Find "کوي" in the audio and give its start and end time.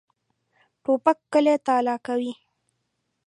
2.05-2.31